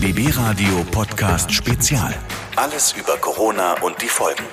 [0.00, 2.14] BB Radio Podcast Spezial.
[2.54, 4.44] Alles über Corona und die Folgen.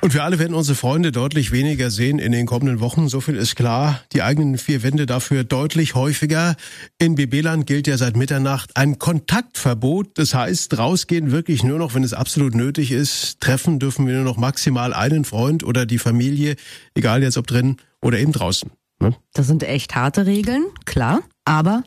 [0.00, 3.08] Und wir alle werden unsere Freunde deutlich weniger sehen in den kommenden Wochen.
[3.08, 4.00] So viel ist klar.
[4.12, 6.54] Die eigenen vier Wände dafür deutlich häufiger.
[7.00, 10.16] In BB-Land gilt ja seit Mitternacht ein Kontaktverbot.
[10.16, 13.40] Das heißt, rausgehen wirklich nur noch, wenn es absolut nötig ist.
[13.40, 16.54] Treffen dürfen wir nur noch maximal einen Freund oder die Familie,
[16.94, 18.70] egal jetzt ob drin oder eben draußen.
[19.00, 19.16] Ne?
[19.32, 21.22] Das sind echt harte Regeln, klar.
[21.44, 21.82] Aber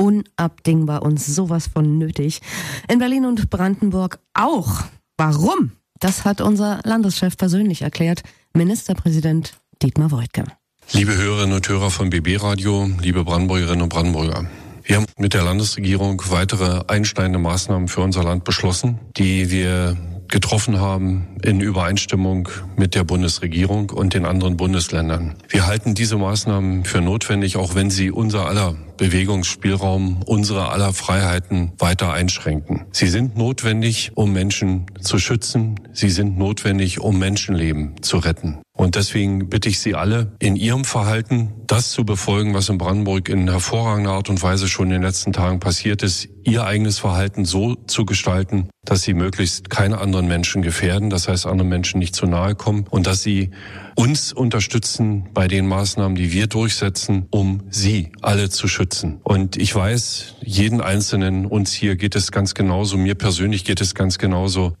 [0.00, 2.40] unabdingbar und sowas von nötig.
[2.88, 4.84] In Berlin und Brandenburg auch.
[5.18, 5.72] Warum?
[6.00, 8.22] Das hat unser Landeschef persönlich erklärt,
[8.54, 10.44] Ministerpräsident Dietmar Woidke.
[10.92, 14.46] Liebe Hörerinnen und Hörer von BB Radio, liebe Brandenburgerinnen und Brandenburger.
[14.82, 19.96] Wir haben mit der Landesregierung weitere einschneidende Maßnahmen für unser Land beschlossen, die wir
[20.28, 25.34] getroffen haben in Übereinstimmung mit der Bundesregierung und den anderen Bundesländern.
[25.48, 31.72] Wir halten diese Maßnahmen für notwendig, auch wenn sie unser aller Bewegungsspielraum, unsere aller Freiheiten
[31.78, 32.84] weiter einschränken.
[32.92, 35.80] Sie sind notwendig, um Menschen zu schützen.
[35.94, 38.58] Sie sind notwendig, um Menschenleben zu retten.
[38.80, 43.28] Und deswegen bitte ich Sie alle, in Ihrem Verhalten das zu befolgen, was in Brandenburg
[43.28, 47.44] in hervorragender Art und Weise schon in den letzten Tagen passiert ist, Ihr eigenes Verhalten
[47.44, 52.14] so zu gestalten, dass Sie möglichst keine anderen Menschen gefährden, das heißt anderen Menschen nicht
[52.14, 53.50] zu nahe kommen und dass Sie
[53.96, 58.89] uns unterstützen bei den Maßnahmen, die wir durchsetzen, um Sie alle zu schützen.
[59.22, 63.94] Und ich weiß, jeden Einzelnen uns hier geht es ganz genauso, mir persönlich geht es
[63.94, 64.74] ganz genauso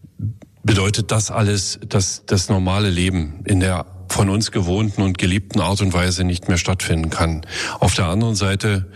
[0.62, 5.80] bedeutet das alles, dass das normale Leben in der von uns gewohnten und geliebten Art
[5.80, 7.46] und Weise nicht mehr stattfinden kann.
[7.78, 8.86] Auf der anderen Seite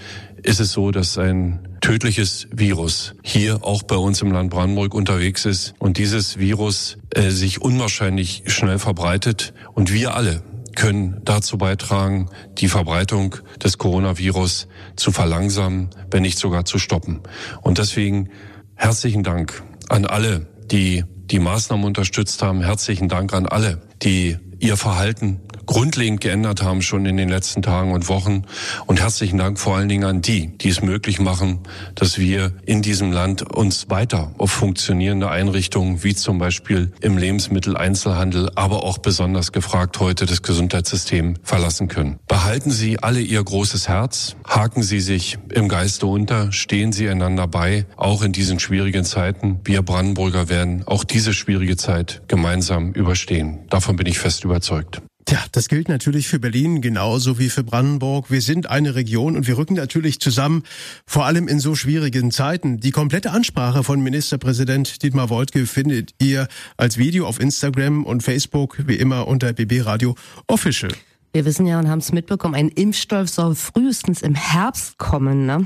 [0.42, 5.46] ist es so, dass ein tödliches Virus hier auch bei uns im Land Brandenburg unterwegs
[5.46, 10.42] ist und dieses Virus äh, sich unwahrscheinlich schnell verbreitet und wir alle
[10.74, 17.20] können dazu beitragen, die Verbreitung des Coronavirus zu verlangsamen, wenn nicht sogar zu stoppen.
[17.62, 18.30] Und deswegen
[18.74, 22.62] herzlichen Dank an alle, die die Maßnahmen unterstützt haben.
[22.62, 27.92] Herzlichen Dank an alle, die ihr Verhalten grundlegend geändert haben schon in den letzten Tagen
[27.92, 28.42] und Wochen.
[28.86, 31.60] Und herzlichen Dank vor allen Dingen an die, die es möglich machen,
[31.94, 38.50] dass wir in diesem Land uns weiter auf funktionierende Einrichtungen wie zum Beispiel im Lebensmitteleinzelhandel,
[38.54, 42.18] aber auch besonders gefragt heute das Gesundheitssystem verlassen können.
[42.26, 47.46] Behalten Sie alle Ihr großes Herz, haken Sie sich im Geiste unter, stehen Sie einander
[47.46, 49.60] bei, auch in diesen schwierigen Zeiten.
[49.64, 53.60] Wir Brandenburger werden auch diese schwierige Zeit gemeinsam überstehen.
[53.70, 55.02] Davon bin ich fest überzeugt.
[55.26, 58.30] Tja, das gilt natürlich für Berlin genauso wie für Brandenburg.
[58.30, 60.64] Wir sind eine Region und wir rücken natürlich zusammen,
[61.06, 62.78] vor allem in so schwierigen Zeiten.
[62.78, 66.46] Die komplette Ansprache von Ministerpräsident Dietmar Woidke findet ihr
[66.76, 70.14] als Video auf Instagram und Facebook, wie immer unter BB Radio
[70.46, 70.92] Official.
[71.34, 75.46] Wir wissen ja und haben es mitbekommen, ein Impfstoff soll frühestens im Herbst kommen.
[75.46, 75.58] Ne?